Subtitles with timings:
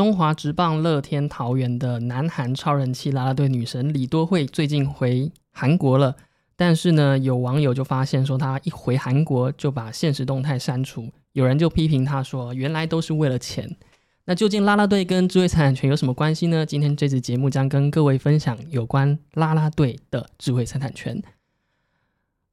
[0.00, 6.16] 中华职棒乐天桃园的南韩超人气啦啦队女神李多惠最近回韩国了，
[6.56, 13.76] 但是呢，有网友就发现说她一回韩国就把现实动态删除，有人就批评她说原来都是为了钱。
[14.24, 16.64] 那究竟啦啦队跟智慧财产权有什么关系呢？
[16.64, 21.22] 今天这次节目将跟各位分享有关啦啦队的智慧财产权。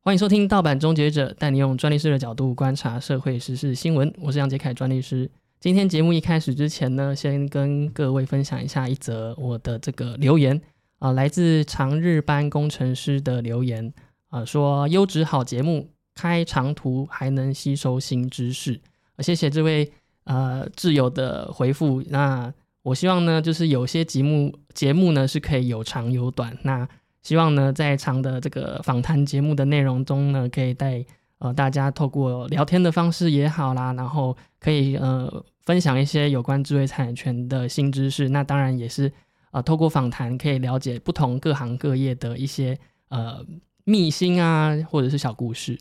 [0.01, 4.13] 欢迎收听盗版终结者，带你用专利师的角度观察社会时事新闻。
[4.23, 5.31] 我是杨杰凯专利师。
[5.59, 10.61] 今天节目一开始之前呢，先跟各位分享一下一则我的这个留言
[10.99, 13.91] 啊，来自长日班工程师的留言
[14.29, 18.79] 啊，说优质好节目，开长途还能吸收新知识。
[19.17, 19.91] 谢谢这位
[20.25, 22.03] 呃挚友的回复。
[22.09, 22.53] 那
[22.83, 26.55] 我希望呢，就是有些节目节目呢是可以有长有短。
[26.61, 26.87] 那
[27.23, 31.03] 希望呢，在长的这个访谈节目的内容中呢，可以带。
[31.39, 35.31] 呃，大家透过聊天的方式也好啦，然后可以呃
[35.67, 38.29] 分享一些有关智慧产权的新知识。
[38.29, 39.11] 那当然也是
[39.51, 42.75] 呃透过访谈可以了解不同各行各业的一些
[43.09, 43.45] 呃
[43.83, 45.77] 秘辛啊，或者是小故事。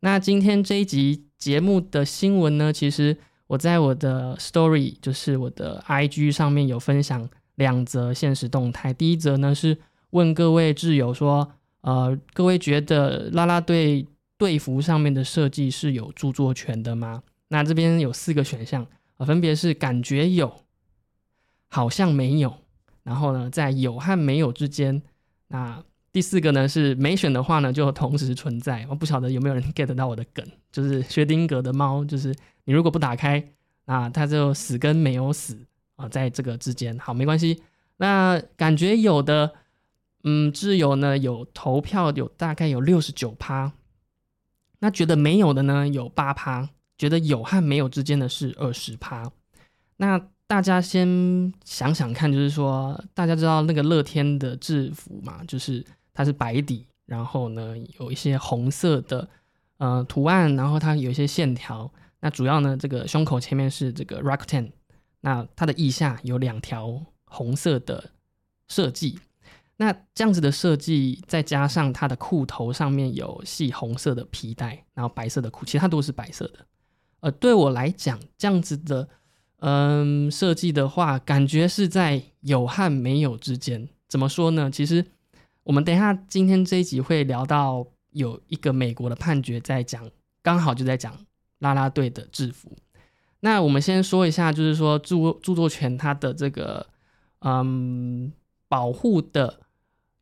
[0.00, 8.92] 那今天这一集节目的新闻呢，其实我在我的 Story，就是我的 IG 上面有分享两则现实动态。
[8.92, 9.78] 第一则呢是
[10.10, 14.06] 问各位挚友说，呃，各位觉得啦啦队。
[14.40, 17.22] 队服上面的设计是有著作权的吗？
[17.48, 18.86] 那这边有四个选项
[19.24, 20.64] 分别是感觉有，
[21.68, 22.54] 好像没有，
[23.02, 25.02] 然后呢，在有和没有之间。
[25.48, 28.86] 那第四个呢是没选的话呢，就同时存在。
[28.88, 33.52] 我不晓得有没有人 get 到我的梗，就是薛丁格的猫，就是你如果不打开，
[33.86, 35.58] 啊，它就死跟没有死
[35.96, 36.98] 啊，在这个之间。
[36.98, 37.62] 好，没关系。
[37.98, 39.52] 那感觉有的，
[40.24, 43.72] 嗯，挚友呢有投票，有大概有六十九趴。
[44.78, 49.32] 那觉得没有的呢，有八趴；觉得有和没有之间的是二十趴。
[49.96, 59.26] 那大家先想想看，就是说，大家知道那个乐天的制服嘛，就是它是白底，然后呢有一些红色的
[59.78, 61.90] 呃图案，然后它有一些线条。
[62.20, 64.72] 那主要呢，这个胸口前面是这个 Rakuten，
[65.22, 68.10] 那它的腋下有两条红色的
[68.68, 69.18] 设计。
[69.78, 76.66] 那这样子的设计，再加上它的裤头上面有系红色的皮带，然后白色的裤，其他都是白色的。
[77.20, 79.08] 呃，对我来讲，这样子的
[79.58, 83.88] 嗯设计的话，感觉是在有和没有之间。
[84.08, 84.70] 怎么说呢？
[84.70, 85.04] 其实
[85.62, 90.10] 我们等一下今天这一集会聊到有一个美国的判决在讲，
[90.42, 91.16] 刚好就在讲
[91.60, 92.76] 啦啦队的制服。
[93.40, 96.86] 那我们先说一下，就是说著著作权它的这个
[97.40, 98.32] 嗯
[98.68, 99.60] 保护的。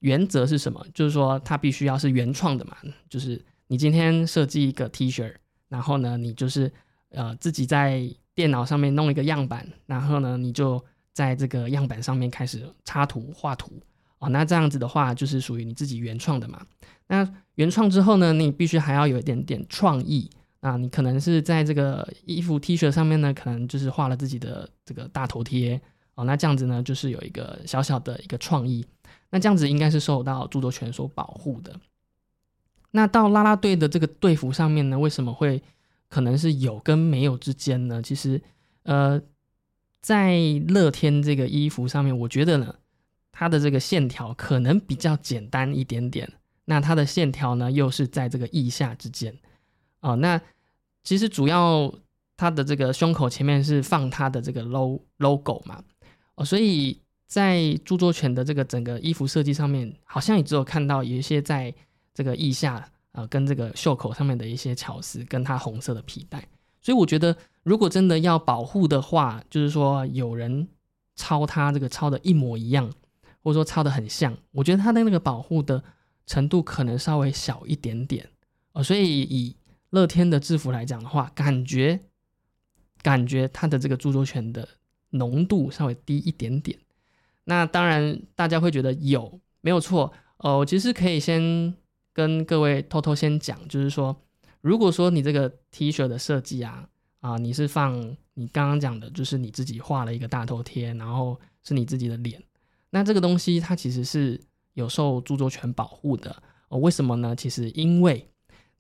[0.00, 0.86] 原则是什么？
[0.94, 2.76] 就是说，它必须要是原创的嘛。
[3.10, 5.34] 就是你今天设计一个 T 恤，
[5.69, 6.72] 然后呢，你就是
[7.11, 8.03] 呃自己在
[8.35, 10.83] 电脑上面弄一个样板，然后呢，你就
[11.13, 13.73] 在这个样板上面开始插图画图
[14.19, 14.29] 哦。
[14.29, 16.65] 那这样子的话，就是属于你自己原创的嘛。
[17.09, 20.31] 那原创之后呢，你必须还要有一点点创意
[20.61, 20.77] 啊。
[20.77, 25.81] 你可能是在这个衣服 T 恤上面呢，可能就是画了自己的这个大头贴
[26.15, 26.25] 哦。
[26.25, 28.87] 那这样子呢，就是有一个小小的一个创意。
[29.31, 31.75] 那这样子应该是受到著作权所保护的。
[32.91, 35.63] 那到啦啦队的这个队服上面呢，为什么会
[36.09, 38.03] 可能是有跟没有之间呢？
[38.03, 38.41] 其实，
[38.83, 39.21] 呃，
[40.01, 40.39] 在
[40.69, 42.75] 乐天这个衣服上面，我觉得呢，
[43.33, 46.31] 它的这个线条可能比较简单一点点。
[46.65, 49.37] 那它的线条呢，又是在这个腋下之间。
[50.01, 50.41] 哦，那
[51.05, 51.93] 其实主要
[52.37, 55.83] 它的这个胸口前面是放它的这个 logo logo 嘛。
[56.35, 57.01] 哦，所以。
[57.29, 61.75] 在著作权的这个整个衣服设计上面，好像也只有看到有一些在
[62.15, 66.47] 这个腋下呃，跟这个袖口上面的一些巧思，跟它红色的皮带。
[66.81, 70.69] 所以我觉得，如果真的要保护的话，就是说有人
[71.17, 72.89] 抄它这个抄的一模一样，
[73.43, 75.83] 或者说抄的很像，我觉得它的那个保护的
[76.27, 78.28] 程度可能稍微小一点点
[78.72, 78.84] 哦。
[78.84, 79.57] 所以以
[79.91, 81.98] 乐天的制服来讲的话，感觉
[83.03, 84.69] 感觉它的这个著作权的
[85.10, 86.78] 浓度稍微低一点点。
[87.42, 90.13] 那当然，大家会觉得有没有错？
[90.37, 91.75] 呃，我其实可以先
[92.18, 94.20] 跟各位偷偷先讲，就是说，
[94.60, 96.88] 如果说你这个 T 恤的设计啊，
[97.20, 97.94] 啊，你是放
[98.34, 102.42] 你刚刚讲的，就是你自己画了一个大头贴，然后是你自己的脸，
[102.91, 104.41] 那这个东西它其实是
[104.74, 106.42] 有受著作权保护的。
[106.70, 107.36] 哦，为什么呢？
[107.36, 108.28] 其实因为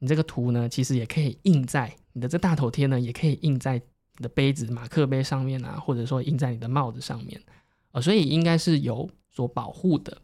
[0.00, 3.74] 你这个图呢，其实也可以印在你的这大头贴呢，也可以印在
[4.16, 7.40] 你的杯子、马克杯上面啊，或者说印在你的帽子上面。
[7.92, 10.20] 啊，所以应该是有所保护的，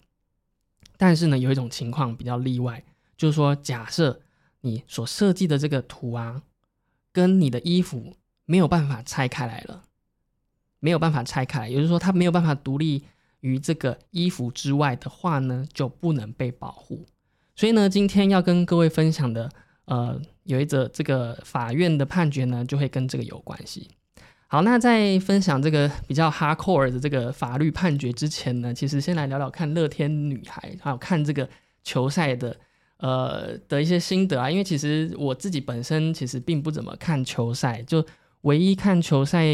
[0.96, 2.84] 但是呢，有一种情况比较例外，
[3.25, 4.21] 就是说，假设
[4.61, 6.43] 你所设计的这个图啊，
[7.11, 9.85] 跟你的衣服没有办法拆开来了，
[10.79, 13.03] 没有办法拆开，也就是说它没有办法独立
[13.41, 17.06] 于这个衣服之外的话呢，就不能被保护。
[17.56, 19.50] 所以呢，今天要跟各位分享的，
[19.87, 23.88] 呃，有一则这个法院的判决呢，就会跟这个有关系。
[24.49, 31.49] 好，那在分享这个比较 hardcore 的这个法律判决之前呢，其实先来聊聊看乐天女孩，还有看这个
[31.82, 32.55] 球赛的，
[32.99, 34.50] 呃的一些心得啊。
[34.50, 38.05] 因为其实我自己本身其实并不怎么看球赛，就
[38.43, 39.44] 唯一看球赛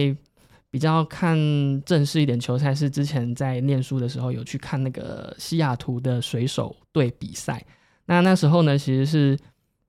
[0.70, 1.36] 比较看
[1.84, 7.64] 正式一点球赛，是之前在念书的时候有去看那个西雅图的水手队比赛。
[8.06, 9.38] 那那时候呢，其实是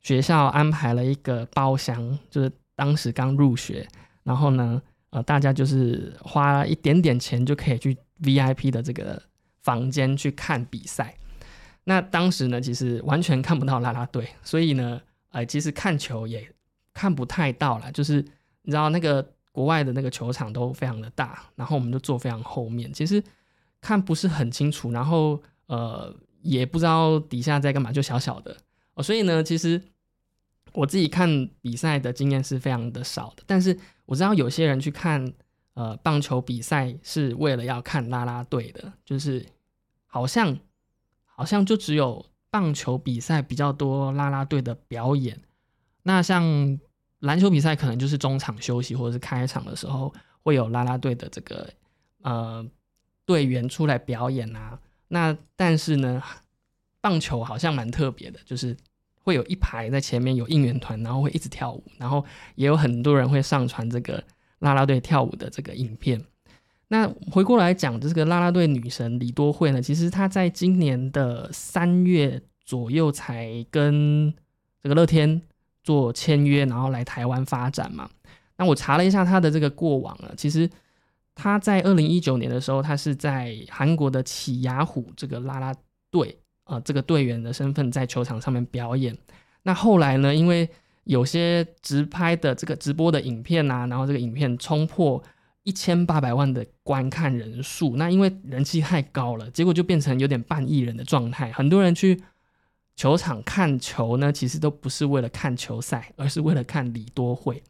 [0.01, 3.87] 学校安排了一个包厢，就是当时刚入学，
[4.23, 4.81] 然后呢，
[5.11, 9.21] 呃，大家就是花一点点钱就可以去 VIP 的这个
[9.61, 11.15] 房间去看比赛。
[11.83, 16.47] 那当时呢，其实完全看不到啦啦队，所以呢，呃，其实看球也
[16.93, 17.91] 看不太到了。
[17.91, 18.15] 就是
[18.61, 23.23] 你知道那个国外的那个球场都非常的大，然后我们就坐非常后面，其实
[23.79, 24.91] 看不是很清楚。
[24.91, 26.15] 然后呃。
[26.43, 28.57] 也不知道底下在干嘛，就小小的
[28.95, 29.79] 哦，所以呢，其实
[30.73, 33.43] 我自己看比赛的经验是非常的少的。
[33.45, 35.23] 但是我知道有些人去看
[35.75, 39.45] 呃棒球比赛是为了要看啦啦队的，就是
[40.07, 40.57] 好像
[41.41, 45.41] 好像就只有棒球比赛比较多啦啦队的表演。
[46.03, 46.79] 那像
[47.21, 51.67] 篮球比赛可能就是中场休息或者是开场的时候会有啦啦队的这个
[52.21, 52.63] 呃
[53.25, 54.79] 队员出来表演啊。
[55.07, 56.21] 那但是呢，
[57.01, 58.77] 棒球好像蛮特别的，就是
[59.23, 62.23] 会有一排在前面有应援团，然后会一直跳舞，然后
[62.53, 64.23] 也有很多人会上传这个
[64.59, 66.23] 啦啦队跳舞的这个影片。
[66.91, 74.33] 那回过来讲，这个啦啦队女神李多惠呢，其实她在今年的三月左右才跟
[74.83, 75.41] 这个乐天
[75.81, 78.09] 做签约，然后来台湾发展嘛。
[78.57, 80.69] 那我查了一下她的这个过往啊，其实。
[81.33, 85.73] 她在二零一九年的时候，她是在韩国的起亚虎这个啦啦
[86.11, 89.17] 队啊，这个队员的身份在球场上面表演。
[89.63, 90.69] 那后来呢，因为
[91.05, 95.23] 有些直拍的这个直播的影片啊，然后这个影片冲破
[95.63, 101.51] 一千八百万的观看人数，那因为人气太高了，结果就变成有点半艺人的状态。
[101.51, 102.21] 很多人去
[102.95, 107.61] 球场看球呢，其实都不是为了看球赛，而是为了看李多惠。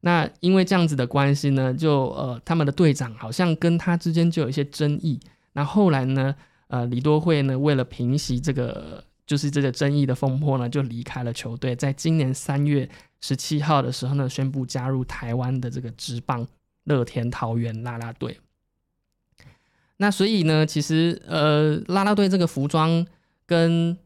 [0.00, 5.20] 那因为这样子的关系呢，就呃，他们的队长好像跟他之间就有一些争议。
[5.52, 6.34] 那后来呢，
[6.68, 11.76] 呃，李多惠呢，为了平息这个就是这个争议的风波呢，就离开了球队。
[11.76, 12.88] 在今年三月
[13.20, 16.44] 十七号的时候呢，宣布加入台湾的这个职棒
[16.84, 18.40] 乐天桃园啦啦队。
[19.96, 23.06] 那所以呢，其实呃，啦啦队这个服装
[23.46, 23.96] 跟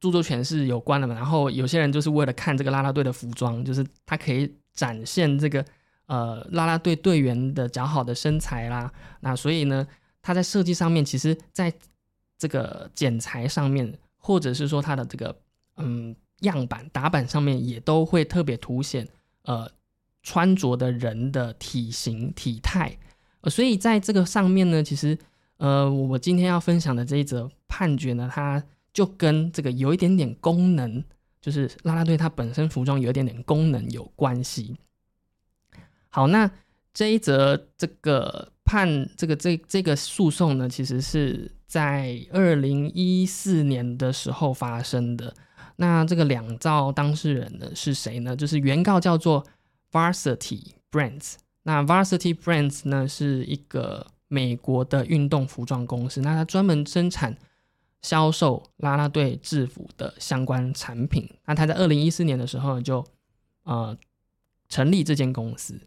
[0.00, 1.14] 著作权是有关的嘛。
[1.14, 4.56] 然后有些人就是为了看这个啦啦队的服装，就是他可以。
[4.76, 5.64] 展现这个
[6.04, 9.88] 呃啦啦队队员的较好的身材啦，那所以呢，
[10.20, 11.72] 它在设计上面，其实在
[12.36, 15.34] 这个剪裁上面，或者是说它的这个
[15.78, 19.08] 嗯样板打板上面，也都会特别凸显
[19.44, 19.66] 呃
[20.26, 22.98] 穿着的人的体型体态。
[23.44, 25.16] 所以在这个上面呢，其实
[25.58, 28.60] 呃我今天要分享的这一则判决呢，它
[28.92, 31.04] 就跟这个有一点点功能。
[31.38, 34.74] 就是啦啦队它本身服装有一点点功能有关系。
[36.08, 36.50] 好，那
[36.92, 45.32] 这一则这个判这个这这个诉讼呢，其实是在二零一四年的时候发生的。
[45.76, 48.34] 那这个两造当事人呢是谁呢？
[48.34, 49.46] 就是原告叫做
[49.96, 51.36] Varsity Brands。
[51.62, 57.36] 那 Varsity Brands 呢是一个美国的运动服装公司，那它专门生产。
[58.02, 63.04] 销售啦啦队制服的相关产品，那他在二零一四年的时候就
[63.64, 63.96] 呃
[64.68, 65.80] 成立这间公司。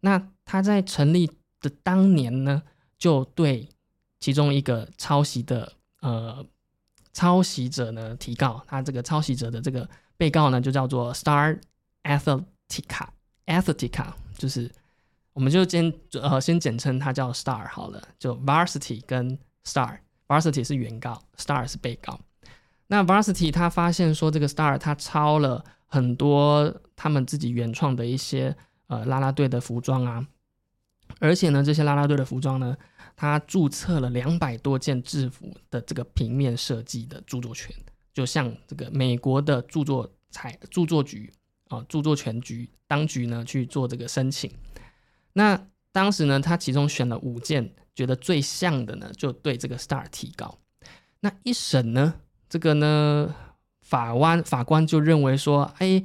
[0.00, 2.62] 那他在成立的当年呢，
[2.98, 3.68] 就对
[4.18, 6.44] 其中一个抄袭的呃
[7.12, 11.60] 抄袭者呢提告，他这个抄袭者的这个被告呢就叫做 Star
[12.02, 12.88] Athletic
[13.50, 14.70] Athletica，就是
[15.32, 19.98] 我们就先呃先简称它叫 Star 好了，就 Varsity 跟 Star。
[20.28, 22.20] Varsity 是原告，Star 是被告。
[22.86, 30.24] 那 Varsity 他发现说，这个 Star 他抄了很多他们自己原创的一些呃啦啦队的服装啊，
[31.18, 32.76] 而且呢，这些啦啦队的服装呢，
[33.16, 37.74] 他注册了两百多件制服的这个平面设计的著作权，
[38.14, 41.32] 就像这个美国的著作财著作局
[41.70, 44.52] 啊，著作权局当局呢去做这个申请。
[45.32, 47.72] 那当时呢，他其中选了五件。
[47.92, 50.58] 觉得最像的呢，就对这个 Star 提高。
[51.20, 52.14] 那一审呢，
[52.48, 53.34] 这个呢，
[53.82, 56.02] 法官法官就认为说，哎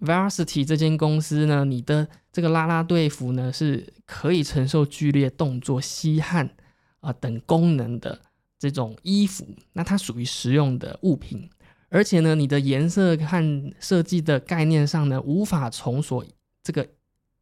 [0.00, 6.54] Varsity 这间公司呢，你的这个啦啦队服呢是可以承受剧烈动作、吸汗
[7.00, 8.20] 啊等功能的
[8.58, 11.48] 这种衣服，那它属于实用的物品，
[11.92, 16.24] 而且呢，你的颜色和设计的概念上呢，无法从所
[16.62, 16.88] 这个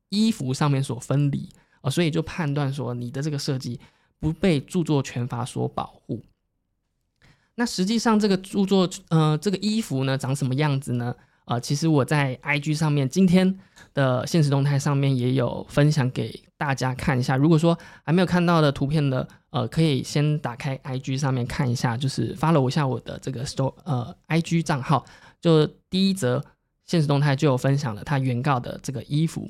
[0.09, 1.49] 衣服上面所分离
[1.83, 3.79] 啊，所以就判断说你的这个设计
[4.19, 6.21] 不被著作权法所保护。
[7.55, 11.15] 那实际上这个著作呃这个衣服呢长什么样子呢？
[11.51, 13.59] 啊，其实我在 IG 上面今天
[13.93, 17.37] 的现实动态上面也有分享给大家看一下。
[17.37, 25.05] 如果说还没有看到的图片的，呃，可以先打开 IG 上面看一下，就是发了我一下我的这个 store 呃 IG 账号，
[25.41, 26.41] 就第一则
[26.87, 29.49] 现实动态就有分享了它原告的这个衣服。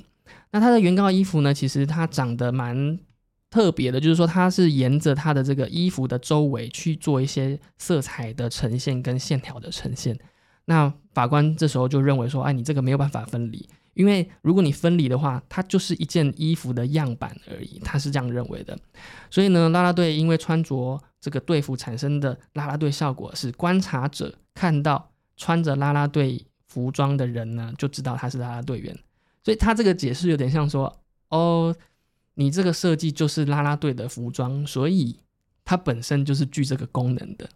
[0.52, 2.98] 那它的原告衣服呢，其实它长得蛮
[3.50, 10.18] 特别的，就是说它是沿着它的这个衣服的周围去做一些色彩的呈现跟线条的呈现。
[10.64, 18.78] 那法官这时候就认为说，哎，你这个没有办法分离，因为如果你分离的话，它就是一件衣服的样板而已，他是这样认为的。
[19.30, 28.96] 所以呢，啦啦队因为穿着这个队服产生的啦啦队效果，是观察者看到穿着啦啦队服装的人呢，就知道他是拉拉队员。
[29.42, 31.00] 所以他这个解释有点像说，
[31.30, 31.74] 哦，
[32.34, 35.18] 你这个设计就是啦啦队的服装，所以
[35.64, 37.48] 它本身就是具这个功能的。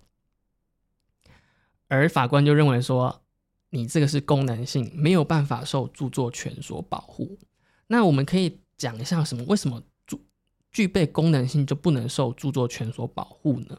[1.89, 3.23] 而法官就认为说，
[3.71, 7.39] 你这个是功能性，没有办法受著作权所保护。
[7.87, 9.45] 那我们可以讲一下什么？
[9.45, 10.19] 为什么具
[10.73, 13.79] 具备功能性就不能受著作权所保护呢？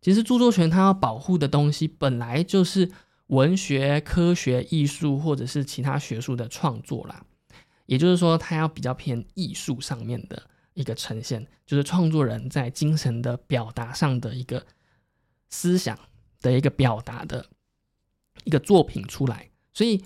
[0.00, 2.90] 其实著作权它要保护的东西本来就是
[3.28, 7.24] 文学、科学、艺术或者是其他学术的创作啦。
[7.86, 10.42] 也就是说，它要比较偏艺术上面的
[10.74, 14.66] 一个呈现，就是创作人在精神的表达上的一个
[15.48, 15.98] 思想。
[16.40, 17.44] 的一个表达的
[18.44, 20.02] 一个作品出来，所以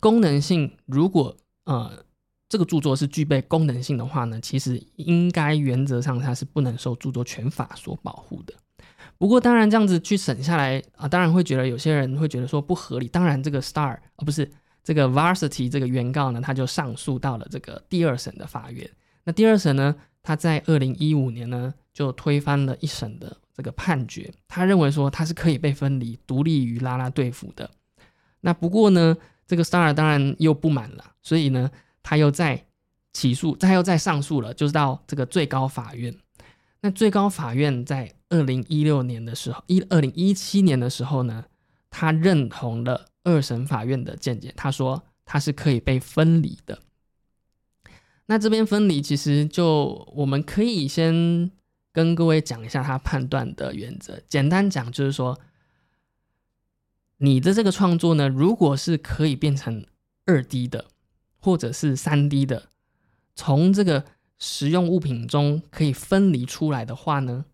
[0.00, 2.04] 功能性如果呃
[2.48, 8.54] 这个著作是具备功能性的话呢，其实应该原则上它是不能受著作权法所保护的。
[9.18, 13.08] 不过当然这样子去审下来啊，当然会觉得有些人会觉得说不合理。
[13.08, 14.50] 当然这个 Star 啊不是
[14.84, 18.88] 这个 Varsity 这个原告呢，他就上诉到了这个第二审的法院。
[19.24, 23.36] 那第二审呢，他在二零一五年呢就推翻了一审的。
[23.54, 27.70] 这个判决，他认为说他是可以被分离、独立于拉拉队服的。
[28.42, 29.16] 那不过呢，
[29.46, 31.70] 这个 Star 当然又不满了，所以呢，
[32.02, 32.66] 他又在
[33.14, 36.14] 起诉，他又在上诉了，就是到这个最高法院。
[36.82, 41.46] 那最高法院在二零一六年的时候，一二零一七年的时候呢，
[41.88, 46.78] 他认同了二审法院的见解，他说他是可以被分离的。
[48.26, 51.50] 那这边分离其实就我们可以先。
[51.96, 54.20] 跟各位讲一下他判断的原则。
[54.28, 55.40] 简单讲就是说，
[57.16, 59.86] 你的这个创作呢，如果是可以变成
[60.26, 60.88] 二 D 的，
[61.38, 62.68] 或者是三 D 的，
[63.34, 64.04] 从这个
[64.36, 67.46] 实用物品中可以分离出来的话呢，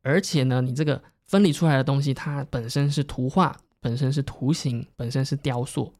[0.00, 5.92] 而且呢，你这个分离出来的东西，它本身是图画，本身是图形，本身是雕塑，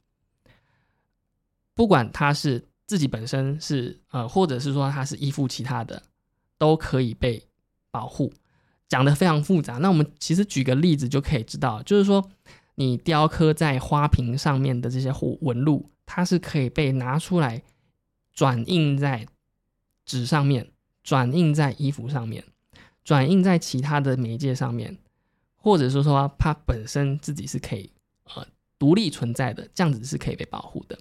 [1.74, 6.02] 不管它是自己本身是呃，或者是说它是依附其他的，
[6.58, 7.46] 都可以被。
[7.92, 8.32] 保护
[8.86, 12.24] 讲的非常复杂，那我们其实举个例子就可以知道，就是说
[12.76, 17.60] 你雕刻在花瓶上面的这些纹路，它是可以被拿出来
[18.32, 19.26] 转印在
[20.04, 20.70] 纸上面，
[21.02, 22.44] 转印在衣服上面，
[23.02, 24.96] 转印在其他的媒介上面，
[25.56, 27.90] 或者是说它本身自己是可以
[28.22, 28.46] 呃
[28.78, 30.96] 独立存在的，这样子是可以被保护的。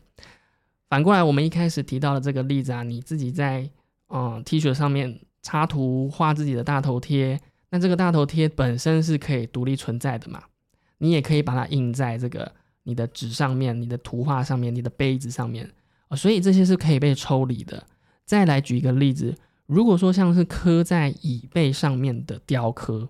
[0.89, 3.69] 反过来，我们一开始提到的这个例子啊，你自己在
[4.08, 5.22] 嗯 T 恤上面。
[5.41, 10.43] 插图画自己的大头贴，那这个大头贴本身是可以独立存在的嘛？
[10.98, 12.51] 你也可以把它印在这个
[12.84, 15.72] 你的纸上面、你的图画上面、你的杯子上面
[16.10, 17.81] 啊，所以这些是可以被抽离的。
[18.25, 19.34] 再来举一个例子，
[19.65, 23.08] 如果说像是刻在椅背上面的雕刻，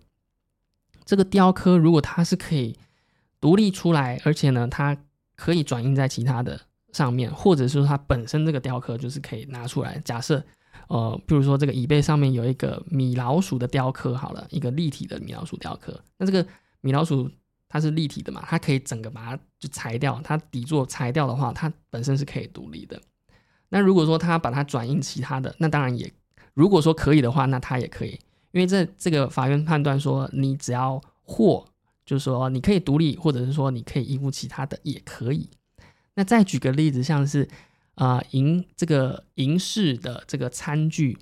[1.03, 2.77] 这个雕刻如果它是可以
[3.41, 4.95] 独立出来，而且呢，它
[5.36, 10.43] 可以转印在其他的上面，或者说它本身这个雕刻就是可以拿出来，假设。
[10.88, 16.03] 呃，比如说这个椅背上面有一个米老鼠的雕刻，好了，一个立体的米老鼠雕刻。
[16.17, 16.43] 那这个
[16.81, 17.29] 米老鼠
[17.67, 23.00] 它是立体的嘛，它可以整个把它就裁掉，它底座裁掉的话，它本身是可以独立的。
[23.69, 26.12] 那如果说它把它转印其他的，那当然也，
[26.55, 28.19] 如果说可以的话，那它也可以，
[28.51, 31.63] 因为这这个法院判断说，你只要或
[32.03, 35.48] 就是说你可以独立，或者是说你可以依附其他的也可以。
[36.16, 37.48] 那再举个例子，像是。
[37.96, 41.18] 啊，银这个银饰的这个餐具，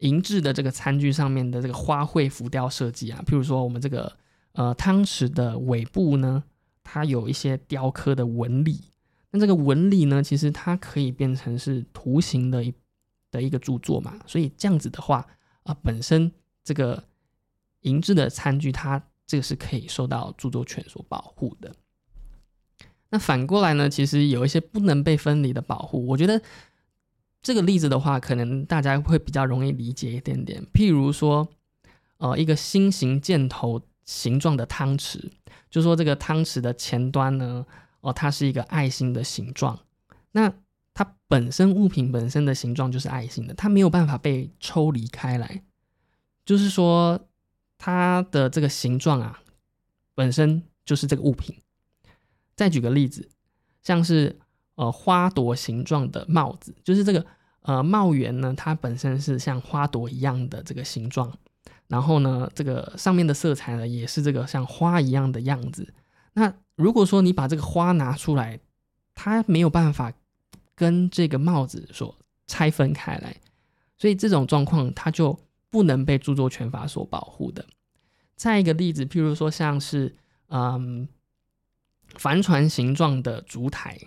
[0.00, 4.14] 银质的这个餐具上面的这个花卉浮雕设计啊，譬如说我们这个
[4.52, 6.44] 呃汤匙的尾部呢，
[6.84, 8.90] 它有一些雕刻的纹理。
[9.30, 12.74] 那这个纹理呢，其实它可以变成是图形的一
[13.30, 15.26] 的一个著作嘛，所以这样子的话
[15.62, 16.30] 啊，本身
[16.62, 17.02] 这个
[17.80, 21.74] 银质的餐具，它这个是可以受到著作权所保护的。
[23.10, 26.40] 那反过来呢，其实有一些不能被分离的保护，我觉得
[27.42, 30.64] 这个例子的话，可能大家会比较容易理解一点点。
[30.72, 31.48] 譬如说，
[32.18, 35.30] 呃，一个心形箭头形状的汤匙，
[35.70, 37.64] 就说这个汤匙的前端呢。
[38.02, 39.76] 哦，它是一个爱心的形状，
[40.30, 40.52] 那
[40.94, 45.64] 它本身物品本身的形状就是爱心的，它没有办法被抽离开来，
[46.44, 47.18] 就是说
[47.76, 49.40] 它的这个形状啊，
[50.14, 51.56] 本身就是这个物品。
[52.56, 53.28] 再举个例子，
[53.82, 54.36] 像是
[54.74, 57.24] 呃花朵形状的帽子，就是这个
[57.60, 61.32] 呃帽檐呢，它本身是像花朵一样的这个形状，
[61.86, 65.94] 然后呢，这个上面的色彩呢，也是这个像花一样的样子，
[66.32, 66.52] 那。
[66.76, 68.60] 如果说你把这个花拿出来，
[69.14, 70.12] 它没有办法
[70.74, 72.14] 跟这个帽子所
[72.46, 73.34] 拆分开来，
[73.96, 77.64] 所以这种状况它就不能被著作权法所保护的。
[78.34, 80.14] 再一个例子，譬如说像是
[80.48, 81.08] 嗯
[82.14, 83.98] 帆船形状的烛台，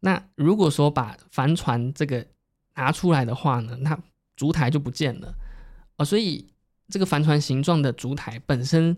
[0.00, 2.26] 那如果说把帆船这个
[2.74, 3.98] 拿出来的话呢，那
[4.36, 5.34] 烛台就不见了
[5.96, 6.46] 啊，所以
[6.88, 8.96] 这个帆船形状的烛台本身。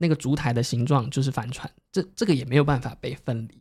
[0.00, 3.60] 那个烛台的形状就是帆船，这这个也没有办法被分离，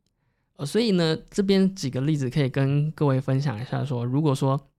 [0.58, 4.70] 呃，所以呢，这边几个例子可以跟各位分享一下，说如果说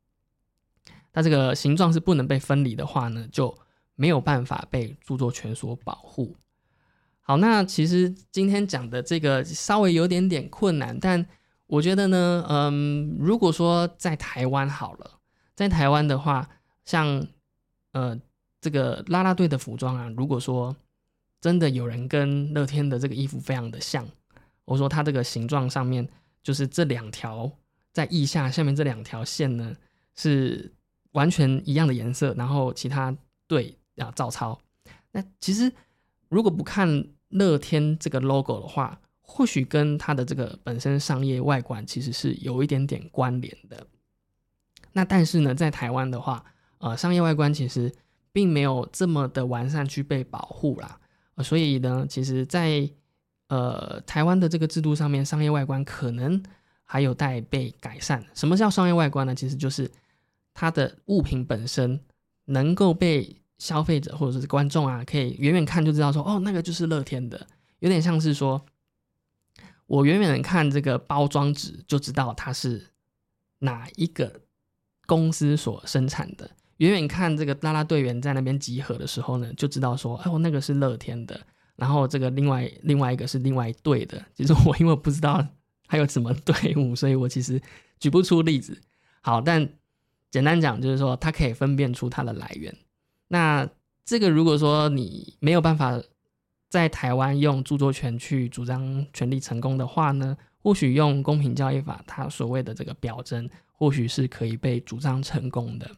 [1.13, 3.53] 它这个形状是不能被分离的话呢，就
[3.97, 6.37] 没有办法被著作权所保护。
[7.29, 11.27] 好，那其实今天讲的这个稍微有点点困难，但
[11.67, 15.21] 我觉得呢，嗯，如果说在台湾好了，
[15.55, 16.49] 在台湾的话，
[16.87, 17.27] 像
[17.93, 18.19] 呃
[18.63, 20.75] 这个啦啦队的服装啊，如果说
[21.39, 24.09] 真的有人跟乐天的这个衣服非常的像，
[24.65, 26.09] 我说它这个形状上面
[26.43, 27.53] 就是这两条
[27.93, 29.77] 在腋下下面这两条线呢
[30.17, 30.73] 是
[31.13, 33.15] 完全一样的颜色，然后其他
[33.47, 34.59] 对啊照抄。
[35.13, 35.71] 那其实
[36.31, 43.87] 如果不看乐天这个 logo 的话，或许跟它的这个本身商业外观其实是有一点点关联的。
[44.93, 46.45] 那但是呢，在台湾的话，
[46.79, 47.95] 呃，商业外观其实
[48.33, 50.99] 并没有这么的完善去被保护啦。
[51.45, 52.91] 所以呢，其实，在
[53.49, 56.43] 呃台湾的这个制度上面，商业外观可能
[56.85, 58.25] 还有待被改善。
[58.35, 59.35] 什么叫商业外观呢？
[59.35, 59.89] 其实就是
[60.55, 62.01] 它的物品本身
[62.47, 67.47] 能够被消费者或者是观众啊，可以远远看就知道说，哦，那个就是乐天的。
[67.81, 68.65] 有点像是说，
[69.87, 72.89] 我远远的看这个包装纸就知道它是
[73.61, 74.41] 哪一个
[75.07, 76.51] 公司所生产的。
[76.79, 81.41] 远远看这个啦啦队员在那边集合的时候呢，就知道说，哦，那个是乐天的，
[81.75, 84.25] 然后这个另外另外一个是另外一队的。
[84.35, 85.45] 其实我因为不知道
[85.87, 87.61] 还有什么队伍，所以我其实
[87.99, 88.81] 举不出例子。
[89.21, 89.69] 好，但
[90.31, 92.73] 简单讲就是说，它可以分辨出它的来源。
[93.29, 93.69] 那
[94.05, 96.01] 这个如果说你没有办法
[96.69, 105.91] 在台湾用著作权去主张权利成功的话呢，或许用公平交易法，它所谓的这个表征，或许是可以被主张成功的。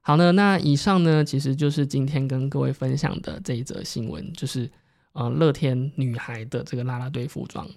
[0.00, 4.70] 好呢，那以上呢，其实就是今天跟各位分享的这一则新闻，就是
[5.12, 7.68] 呃乐天女孩的这个啦啦队服装。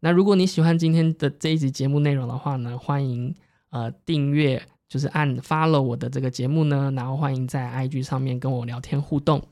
[0.00, 3.34] 那如果你喜欢今天的这一集节目内容的话呢，欢迎
[3.70, 4.60] 呃订阅，
[4.92, 9.42] 就是按 follow 我的这个节目呢，然后欢迎在 IG 上面跟我聊天互动。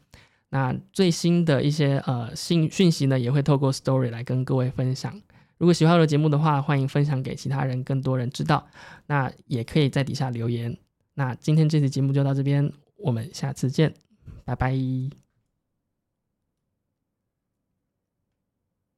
[0.50, 5.18] 那最新的一些呃信讯息呢，也会透过 story 来跟各位分享。
[5.56, 8.66] 如果喜欢我的节目的话，欢迎分享给其他人，更多人知道。
[9.06, 10.76] 那也可以在底下留言。
[11.14, 13.94] 那今天这期节目就到这边，我们下次见，
[14.44, 15.29] 拜拜。